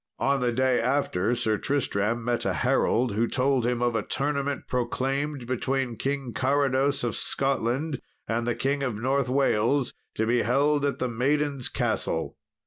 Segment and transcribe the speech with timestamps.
[0.17, 4.67] On the day after, Sir Tristram met a herald, who told him of a tournament
[4.67, 10.85] proclaimed between King Carados of Scotland, and the King of North Wales, to be held
[10.85, 12.35] at the Maiden's Castle.